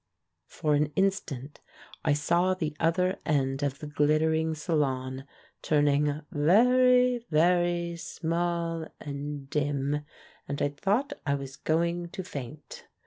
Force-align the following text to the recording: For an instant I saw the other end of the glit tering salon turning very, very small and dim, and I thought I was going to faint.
For 0.47 0.73
an 0.73 0.87
instant 0.95 1.59
I 2.03 2.13
saw 2.13 2.55
the 2.55 2.75
other 2.79 3.19
end 3.23 3.61
of 3.61 3.77
the 3.77 3.85
glit 3.85 4.21
tering 4.21 4.57
salon 4.57 5.27
turning 5.61 6.21
very, 6.31 7.23
very 7.29 7.95
small 7.97 8.87
and 8.99 9.47
dim, 9.47 10.03
and 10.47 10.59
I 10.59 10.69
thought 10.69 11.13
I 11.23 11.35
was 11.35 11.55
going 11.55 12.09
to 12.13 12.23
faint. 12.23 12.87